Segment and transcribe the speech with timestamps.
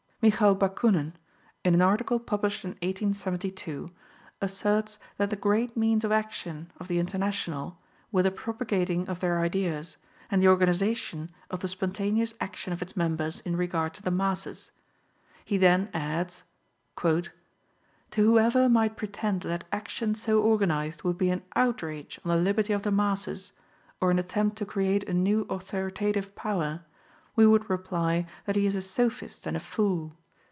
[0.23, 1.13] Michael Bakunin,
[1.65, 3.89] in an article published in 1872,
[4.39, 7.79] asserts that the great means of action of the International
[8.11, 9.97] were the propagating of their ideas,
[10.29, 14.69] and the organization of the spontaneous action of its members in regard to the masses.
[15.43, 16.43] He then adds:
[17.01, 17.31] "To
[18.15, 22.83] whoever might pretend that action so organized would be an outrage on the liberty of
[22.83, 23.53] the masses,
[23.99, 26.81] or an attempt to create a new authoritative power,
[27.33, 30.13] we would reply that he is a sophist and a fool.